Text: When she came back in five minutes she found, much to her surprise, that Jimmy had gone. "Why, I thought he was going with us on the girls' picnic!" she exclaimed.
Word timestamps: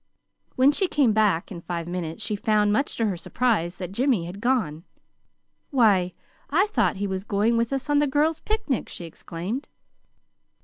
When 0.55 0.71
she 0.71 0.87
came 0.87 1.13
back 1.13 1.51
in 1.51 1.61
five 1.61 1.87
minutes 1.87 2.23
she 2.23 2.35
found, 2.35 2.73
much 2.73 2.97
to 2.97 3.05
her 3.05 3.15
surprise, 3.15 3.77
that 3.77 3.91
Jimmy 3.91 4.25
had 4.25 4.41
gone. 4.41 4.83
"Why, 5.69 6.13
I 6.49 6.65
thought 6.65 6.95
he 6.95 7.05
was 7.05 7.23
going 7.23 7.55
with 7.55 7.71
us 7.71 7.87
on 7.87 7.99
the 7.99 8.07
girls' 8.07 8.39
picnic!" 8.39 8.89
she 8.89 9.05
exclaimed. 9.05 9.67